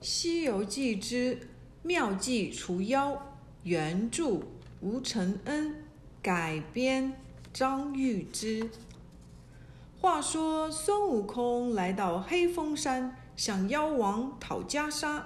[0.00, 1.38] 西游记之
[1.82, 3.20] 妙计除妖，
[3.64, 4.40] 原著
[4.80, 5.74] 吴承恩，
[6.22, 7.12] 改编
[7.52, 8.70] 张玉芝。
[10.00, 15.20] 话说孙悟空来到黑风山，向妖王讨袈裟。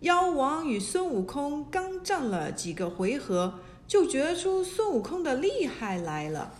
[0.00, 6.54] 妖王与孙悟空刚战了几个回合，就觉出孙悟空的厉害来了。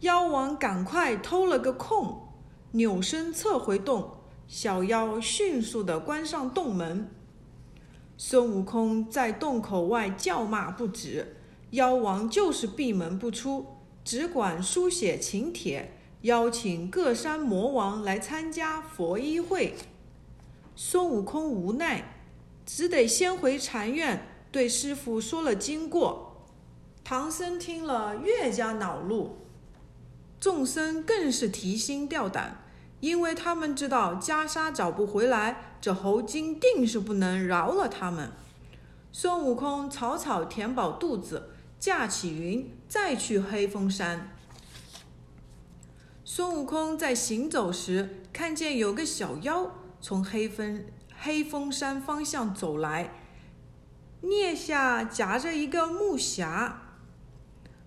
[0.00, 2.28] 妖王赶快偷了个空，
[2.72, 4.10] 扭身侧回洞。
[4.48, 7.10] 小妖迅速地关上洞门，
[8.16, 11.36] 孙悟空在洞口外叫骂不止，
[11.72, 13.66] 妖王就是闭门不出，
[14.02, 19.74] 只管书写请帖，邀请各山魔王来参加佛衣会。
[20.74, 22.14] 孙悟空无奈，
[22.64, 26.46] 只得先回禅院，对师傅说了经过。
[27.04, 29.36] 唐僧听了越加恼怒，
[30.40, 32.64] 众僧更是提心吊胆。
[33.00, 38.32] 因为他们知道袈裟找不回来，这猴精定是不能饶了他们。
[39.12, 44.32] 孙悟空草草填饱肚子，驾起云，再去黑风山。
[46.24, 50.84] 孙悟空在行走时，看见有个小妖从黑风
[51.16, 53.14] 黑风山方向走来，
[54.22, 56.72] 腋下夹着一个木匣。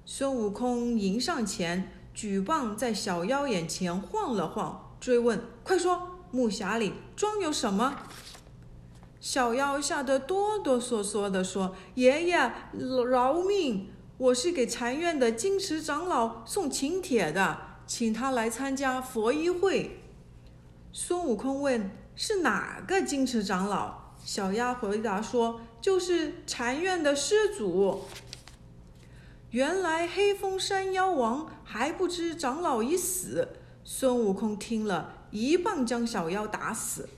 [0.06, 4.81] 孙悟空迎上前，举棒在小妖眼前晃了晃。
[5.02, 8.04] 追问：“快说，木匣里装有什么？”
[9.20, 12.52] 小妖吓得哆哆嗦嗦地说：“爷爷，
[13.10, 13.90] 饶命！
[14.18, 20.00] 我是给禅院的金池长老送请帖的，请他来参加佛衣会。”
[20.94, 28.04] 孙悟空问：“是哪个金池长老？”小丫回答说：“就是禅院的师祖。”
[29.50, 33.50] 原来黑风山妖王还不知长老已死。
[33.84, 37.10] 孙悟空听了一棒将小妖打死，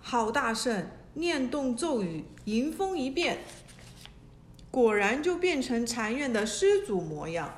[0.00, 3.40] 好大圣念动咒语，迎风一变，
[4.70, 7.52] 果然就变成禅院的师祖模样。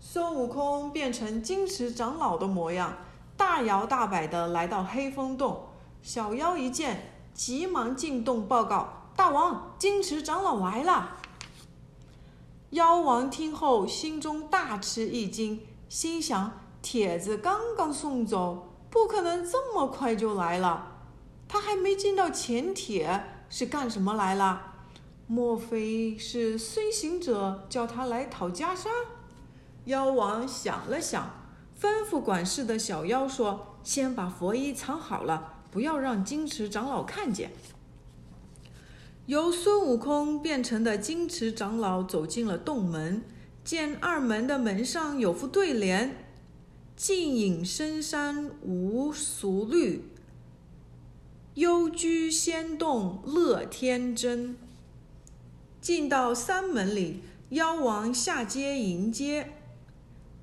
[0.00, 2.98] 孙悟空变成金池长老的模样，
[3.36, 5.66] 大摇大摆地来到黑风洞。
[6.02, 11.18] 小妖一见，急忙进洞报告：“大王，金池长老来了。”
[12.70, 16.60] 妖王听后，心中大吃一惊，心想。
[16.80, 20.96] 帖子刚刚送走，不可能这么快就来了。
[21.48, 24.74] 他还没见到前帖，是干什么来了？
[25.26, 28.88] 莫非是孙行者叫他来讨袈裟？
[29.84, 31.30] 妖王想了想，
[31.80, 37.52] 吩咐管事的小妖说：“先把佛衣藏好了，不要让金池长老看见。”
[39.26, 43.22] 由孙悟空变成的金池长老走进了洞门，
[43.62, 46.27] 见二门的门上有副对联。
[46.98, 50.10] 静隐深山无俗虑，
[51.54, 54.56] 幽居仙洞乐天真。
[55.80, 59.52] 进到山门里，妖王下阶迎接，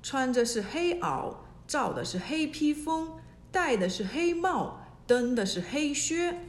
[0.02, 1.34] 穿着是黑袄，
[1.68, 3.18] 罩的是黑披风，
[3.52, 6.40] 戴的是黑帽，蹬的是黑靴。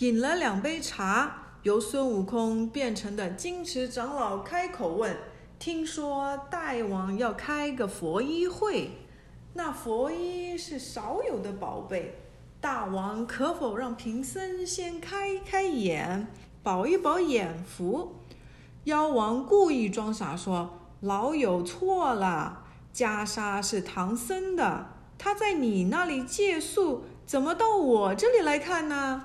[0.00, 5.16] 饮了两杯茶，由孙悟空变成的金池长老开口问。
[5.58, 8.90] 听说大王要开个佛衣会，
[9.54, 12.18] 那佛衣是少有的宝贝，
[12.60, 16.26] 大王可否让贫僧先开开眼，
[16.62, 18.16] 保一保眼福？
[18.84, 29.24] 妖王故意装傻说：“老友错了，袈裟是唐僧的，他在你那里借宿，怎么到我这里来看呢？”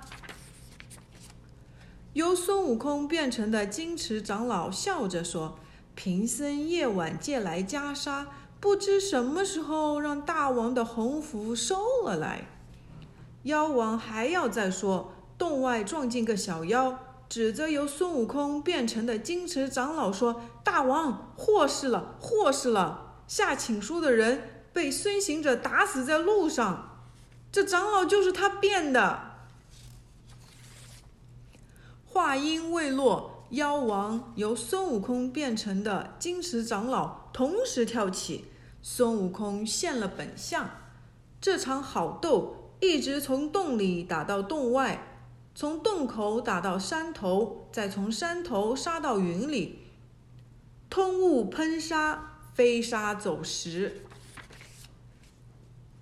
[2.13, 5.59] 由孙悟空变成的金池长老笑着说。
[6.01, 8.27] 贫僧夜晚借来袈裟，
[8.61, 12.47] 不知什么时候让大王的洪福收了来。
[13.43, 23.15] 妖王还要再说，洞外撞进个小妖，指着由孙悟空变成的金池长老说：“大王祸事了，祸事了！
[23.27, 27.03] 下请书的人被孙行者打死在路上，
[27.51, 29.31] 这长老就是他变的。”
[32.07, 33.35] 话音未落。
[33.51, 38.45] 妖王由孙悟空变成的金池长老同时跳起，
[38.79, 40.69] 孙悟空现了本相。
[41.41, 45.23] 这场好斗一直从洞里打到洞外，
[45.55, 49.79] 从洞口打到山头，再从山头杀到云里，
[50.87, 54.03] 通雾喷沙，飞沙走石，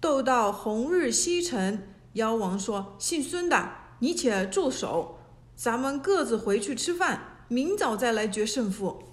[0.01, 1.93] 斗到红日西沉。
[2.13, 5.19] 妖王说：“姓孙的，你且住手，
[5.55, 9.03] 咱们各自回去吃饭。”明早再来决胜负。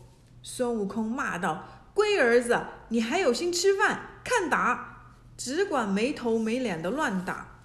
[0.42, 4.20] 孙悟空骂道：“龟儿子，你还有心吃饭？
[4.22, 5.14] 看打！
[5.36, 7.60] 只管没头没脸的乱打。”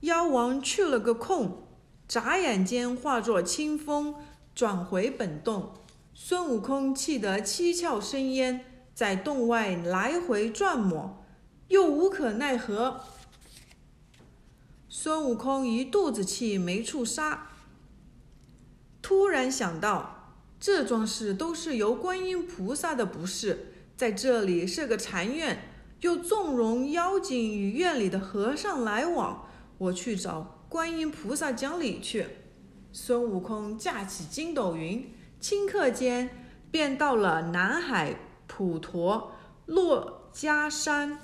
[0.00, 1.62] 妖王去了个空，
[2.08, 4.16] 眨眼间化作清风，
[4.54, 5.74] 转回本洞。
[6.14, 8.64] 孙悟空气得七窍生烟，
[8.94, 11.24] 在洞外来回转抹，
[11.68, 13.00] 又无可奈何。
[14.88, 17.51] 孙悟空一肚子气没处撒，
[19.02, 25.70] 突然想到，这桩事都是由观音菩萨的不是，在这里设个禅院，
[26.00, 32.26] 又纵容妖精与院里的和尚来往，我去找观音菩萨讲理去。
[32.92, 38.16] 孙悟空驾起筋斗云，顷刻间便到了南海
[38.46, 39.32] 普陀
[39.66, 41.18] 珞珈山，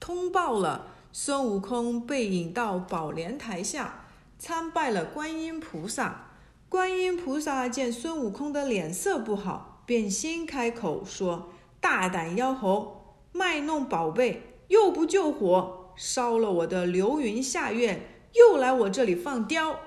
[0.00, 0.88] 通报了。
[1.12, 4.05] 孙悟空被引到宝莲台下，
[4.38, 6.30] 参拜了观音菩萨。
[6.68, 19.80] 观音菩萨见孙悟空的脸色不好，便先开口说：“大胆妖猴，卖弄宝贝，又不救火，烧了我的流云下院，又来我这里放刁。”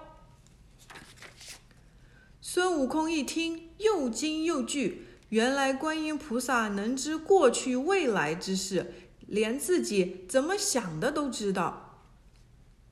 [2.41, 5.05] 孙悟空一听，又惊又惧。
[5.29, 8.93] 原来观音菩萨能知过去未来之事。
[9.27, 11.88] 连自己怎么想的都知道，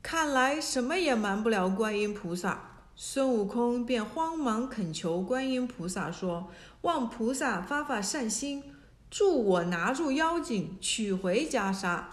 [0.09, 2.61] 看来什么也瞒不了观音菩萨。
[2.95, 6.49] 孙悟空便慌忙恳求观音菩萨说
[6.83, 8.63] ：“望菩萨发发善心，
[9.11, 12.05] 助我拿住妖精，取回袈裟。”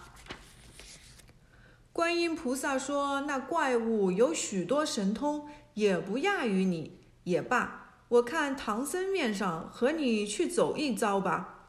[1.94, 6.98] 观音菩萨说：“那怪物有许多神通，也不亚于你。
[7.22, 11.68] 也罢，我看唐僧面上和你去走一遭吧。”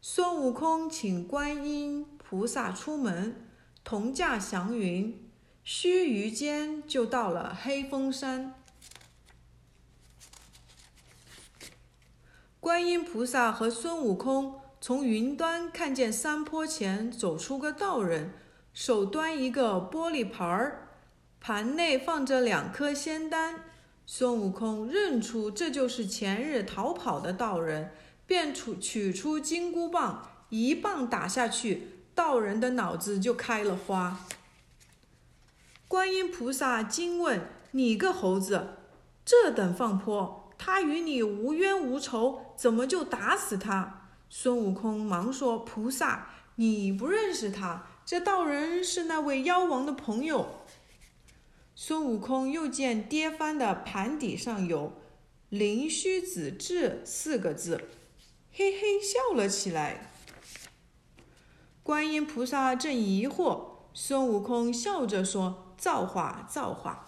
[0.00, 3.48] 孙悟空请观音菩萨出门，
[3.82, 5.20] 同驾祥云，
[5.64, 8.54] 须臾间就到了黑风山。
[12.60, 18.34] 观音菩萨和孙悟空从云端看见山坡前走出个道人，
[18.72, 20.88] 手端一个玻璃盘儿，
[21.40, 23.64] 盘内放着两颗仙丹。
[24.06, 27.90] 孙悟空认出这就是前日逃跑的道人。
[28.26, 34.18] 便取取出金箍棒，一棒打下去，道人的脑子就开了花。
[35.86, 38.76] 观音菩萨惊问：“你个猴子，
[39.24, 50.60] 这等放泼，他与你无冤无仇，怎么就打死他？”孙悟空忙说：“菩萨，你不认识他，这道人是那位妖王的朋友。”
[51.76, 54.94] 孙悟空又见跌翻的盘底上有
[55.50, 57.88] “灵虚子智”四个字。
[58.52, 60.12] 嘿嘿笑了起来。
[61.82, 67.06] 观音菩萨正疑惑，孙悟空笑着说：“造化，造化！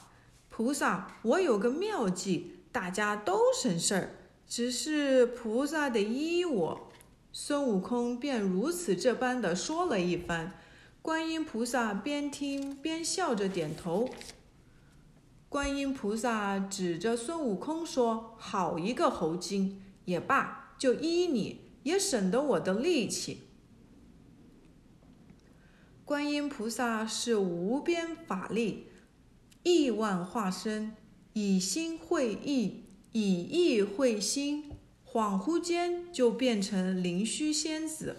[0.49, 4.11] 菩萨，我有个妙计，大家都省事儿，
[4.47, 6.91] 只是菩萨得依我。”
[7.33, 10.59] 孙悟空便如此这般的说了一番。
[11.03, 14.09] 观音菩萨边听边笑着点头。
[15.49, 19.83] 观音菩萨指着孙悟空说：“好一个猴精！
[20.07, 23.45] 也罢。”就依你，也省得我的力气。
[26.07, 28.87] 观音菩萨是无边法力，
[29.65, 30.95] 亿万化身，
[31.33, 34.71] 以心会意，以意会心，
[35.05, 38.19] 恍惚间就变成灵虚仙子。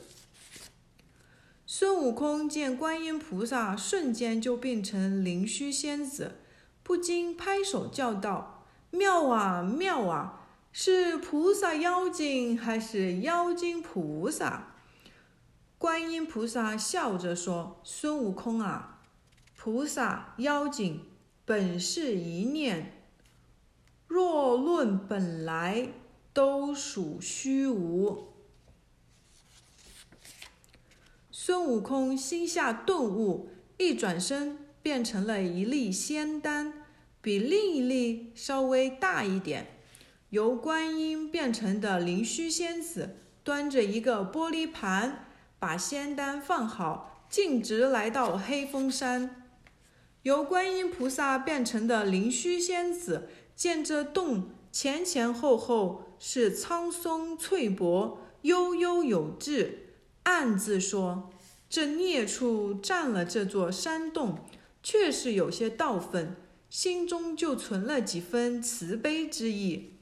[1.66, 6.40] 孙悟空见观音菩萨瞬间就变成灵虚仙子，
[6.84, 14.74] 不禁拍手叫道：“妙啊，妙啊！”是菩萨妖精还是妖精菩萨？
[15.78, 19.04] 观音菩萨笑着说：“孙悟空啊，
[19.56, 21.06] 菩萨妖精
[21.46, 23.04] 本是一念，
[24.08, 25.90] 若论本来，
[26.34, 28.30] 都属虚无。”
[31.30, 36.88] 孙悟空心下顿悟，一转身变成了一粒仙丹，
[37.22, 39.68] 比另一粒稍微大一点。
[40.32, 45.27] 由观音变成的灵虚仙子，端着一个玻璃盘，
[45.68, 49.50] 把仙丹放好，径直来到黑风山。
[50.22, 61.30] 由观音菩萨变成的灵虚仙子，见这洞前前后后是苍松翠柏，悠悠有致，暗自说：
[61.70, 64.38] 这孽畜占了这座山洞，
[64.82, 66.38] 确是有些道分，
[66.70, 69.97] 心中就存了几分慈悲之意。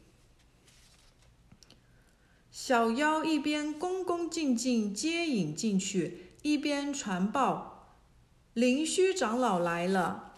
[2.57, 7.97] 小妖一边恭恭敬敬接引进去，一边传报
[8.55, 10.31] ：“灵虚长老来了。”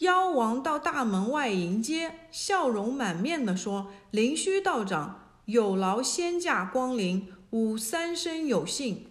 [0.00, 9.08] 妖王到大门外迎接，笑容满面的说：“灵虚道长，有劳仙驾光临，吾三生有幸。”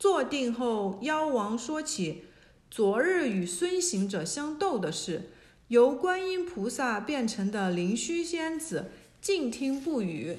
[0.00, 2.24] 坐定后，妖王说起
[2.70, 5.30] 昨日与孙行者相斗的事，
[5.68, 10.36] 由观音菩萨变成的灵虚仙子静听不语。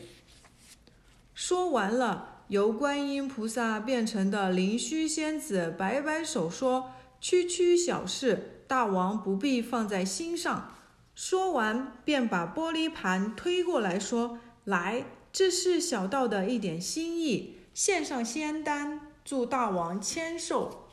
[1.33, 10.75] 说完了，由观音菩萨变成的灵虚仙子摆摆手说：“区区小事，大王不必放在心上。”
[11.15, 20.89] 说完，便把玻璃盘推过来说：“来，这是小道的一点心意，献上仙丹，祝大王千寿。”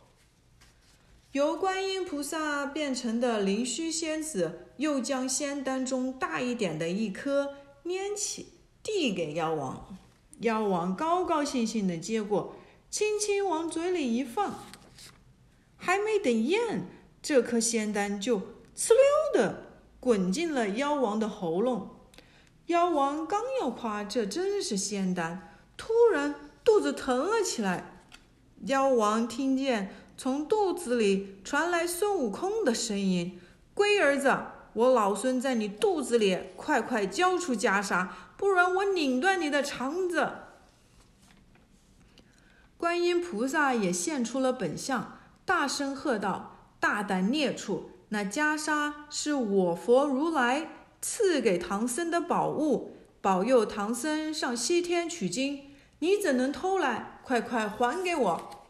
[1.32, 7.54] 由观音菩萨变成的灵虚仙子又将仙丹中大一点的一颗
[7.85, 9.97] 拈起，递给妖王。
[10.41, 12.57] 妖王高高兴兴地接过，
[12.91, 14.65] 轻轻往嘴里一放，
[15.77, 16.87] 还没等咽，
[17.23, 19.67] 这颗仙丹就呲溜的
[20.01, 21.91] 滚进了妖王的喉咙。
[22.67, 26.35] 妖王刚要夸这真是仙丹，突然
[26.65, 28.05] 肚子疼了起来。
[28.67, 33.41] 妖王听见从肚子里传来孙悟空的声音
[33.75, 34.37] ：“龟儿子，
[34.73, 40.31] 我老孙在你肚子里，快快交出袈裟！”不然我拧断你的肠子！
[42.79, 47.91] 观音菩萨也现出了本相，大声喝道：“大胆孽畜！
[48.09, 50.71] 那袈裟是我佛如来
[51.03, 55.75] 赐给唐僧的宝物，保佑唐僧上西天取经。
[55.99, 57.21] 你怎能偷来？
[57.23, 58.65] 快快还给我！”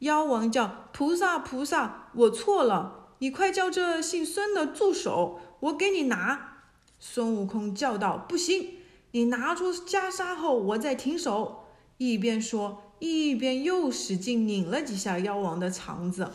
[0.00, 2.99] 妖王叫：“菩萨，菩萨，我错了！
[3.20, 6.64] 你快叫这姓孙的住手，我给你拿。”
[7.00, 8.74] 孙悟空叫道：“不行，
[9.12, 11.64] 你拿出袈裟后，我再停手。”
[11.96, 16.30] 一边说，一边又使劲拧了几下妖王的肠子。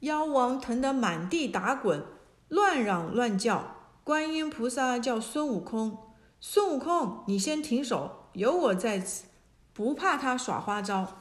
[0.00, 2.04] 妖王疼得满地打滚，
[2.48, 3.76] 乱嚷乱叫。
[4.04, 5.96] 观音菩萨叫孙悟空
[6.40, 9.24] ：“孙悟空，你先停手，有我在此，
[9.72, 11.18] 不怕他耍花招。”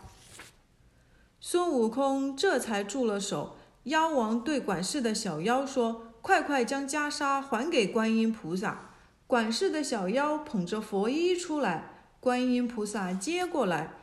[1.40, 3.56] 孙悟空这才住了手。
[3.90, 6.06] 妖王对管事的小妖说。
[6.22, 8.92] 快快将袈裟还给观音菩萨！
[9.26, 13.94] 管事的小妖捧着佛衣出来，观音菩萨接过来。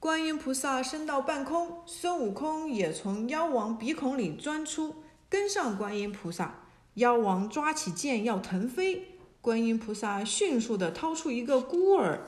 [0.00, 4.96] 观音菩萨升到半空，孙悟空也从妖王鼻孔里钻出，
[5.28, 6.62] 跟上观音菩萨。
[6.94, 12.26] 妖王抓起剑要腾飞，观音菩萨迅速地掏出一个孤儿，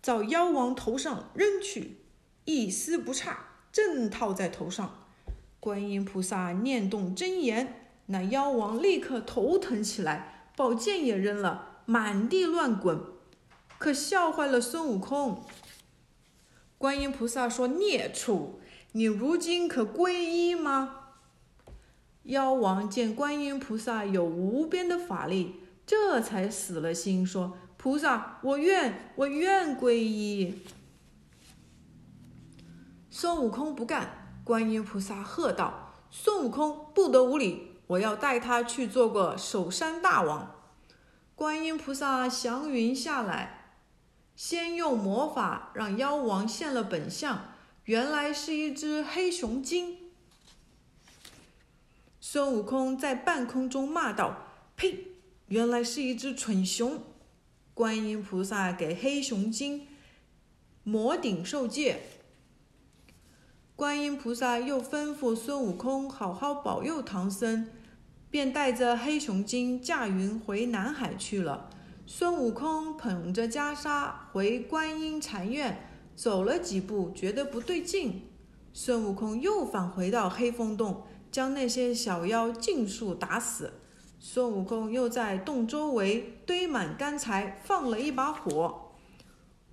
[0.00, 1.98] 照妖王头上扔去，
[2.46, 5.04] 一丝不差，正套在头上。
[5.68, 12.98] 观音菩萨念动真言，那妖王立刻头疼起来，宝剑也扔了，满地乱滚，
[13.76, 15.44] 可笑坏了孙悟空。
[16.78, 18.60] 观音菩萨说：“孽畜，
[18.92, 21.00] 你如今可皈依吗？”
[22.24, 30.62] 妖王见观音菩萨有无边的法力，这才死了心，说：“菩萨，我愿，我愿皈依。”
[33.12, 34.17] 孙悟空不干。
[34.48, 37.72] 观音菩萨喝道：“孙悟空不得无礼！
[37.86, 40.72] 我要带他去做个守山大王。”
[41.36, 43.74] 观音菩萨祥云下来，
[44.34, 47.52] 先用魔法让妖王现了本相，
[47.84, 49.98] 原来是一只黑熊精。
[52.18, 55.08] 孙悟空在半空中骂道：“呸！
[55.48, 57.02] 原来是一只蠢熊！”
[57.74, 59.86] 观音菩萨给黑熊精
[60.84, 62.00] 魔顶受戒。
[63.78, 67.68] 观音菩萨又吩咐孙悟空好好保佑唐僧，
[68.28, 71.70] 便带着黑熊精驾云回南海去了。
[72.04, 78.28] 孙悟空捧着袈裟回观音禅院，走了几步，觉得不对劲。
[78.72, 83.74] 孙悟空又返回到黑风洞，将那些小妖尽数打死。
[84.18, 88.90] 孙悟空又在洞周围堆满干柴，放了一把火，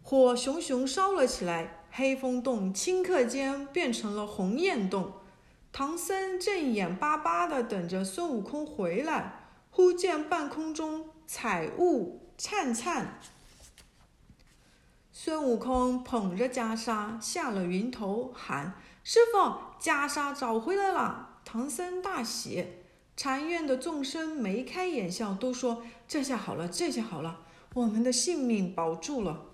[0.03, 1.81] 火熊熊烧了起来。
[1.97, 5.13] 黑风洞顷刻间变成了红焰洞，
[5.71, 13.17] 唐僧正眼巴巴地等着孙悟空回来，忽见半空中彩雾灿灿。
[15.13, 19.37] 孙悟空捧着袈裟下了云头，喊：“师傅，
[19.79, 22.67] 袈裟找回来了！”唐僧大喜，
[23.15, 27.39] 禅院的众生眉开眼笑，都说：“这下好了，这下好了，
[27.73, 29.45] 我们的性命保住了。”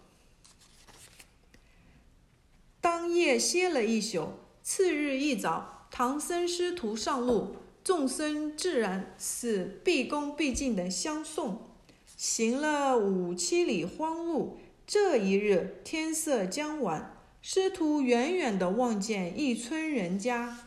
[3.15, 11.68] 夜歇了一宿，次日一早，唐僧师徒上路，众僧自然是毕恭毕敬的相送。
[12.15, 20.60] 行了五七里荒路，这一日天色将晚，师徒远远的望见一村人家。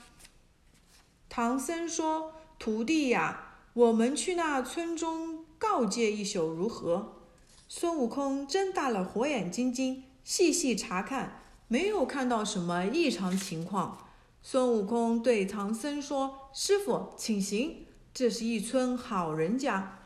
[1.29, 7.15] 唐僧说：“徒弟呀，我们去那村中告诫一宿如何？”
[7.69, 11.44] 孙悟空睁大了火眼金睛，细细查看。
[11.69, 14.07] 没有看到什么异常情况。
[14.43, 20.01] 孙悟空对唐僧说：“师傅，请行，这是一村好人家。”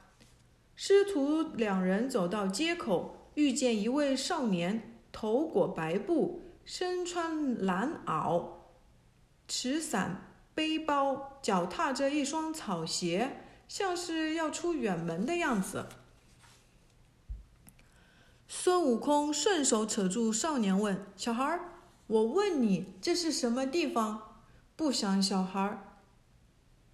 [0.76, 8.44] 师徒两人走到街口，遇见一位少年，头裹白布，身穿蓝袄，
[9.48, 15.86] 持伞背包，脚踏着一双草鞋，像是要出远门的样子。
[18.50, 21.60] 孙悟空顺手扯住少年，问：“小孩儿，
[22.06, 24.22] 我问你，这是什么地方？”
[24.74, 25.98] 不想小孩儿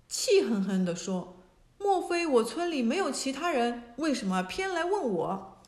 [0.09, 1.37] 气哼哼地说。
[1.79, 3.95] 莫非我村里没有其他人？
[3.99, 5.61] 为什么偏来问我？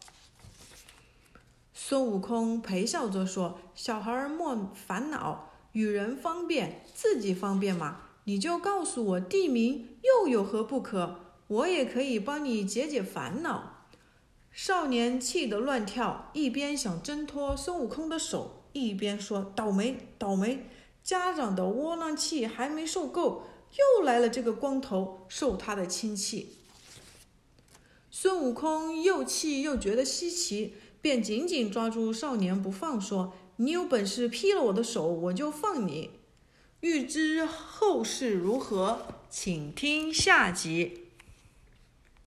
[1.74, 7.98] 孙悟空陪笑着说：“小孩儿莫烦恼，与人方便，自己方便嘛。
[8.24, 11.20] 你就告诉我地名，又有何不可？
[11.48, 13.74] 我也可以帮你解解烦恼。”
[14.56, 20.66] 少年气得乱跳，一边想挣脱孙悟空的手，一边说：“倒霉，倒霉！
[21.04, 23.42] 家长的窝囊气还没受够。”
[23.98, 26.56] 又来了这个光头，受他的亲戚。
[28.10, 30.72] 孙悟空又气又觉得稀奇，
[31.02, 36.12] 便紧紧抓住少年不放，说：“你有本事劈了我的手，我就放你。”
[36.80, 41.05] 欲知后事如何，请听下集。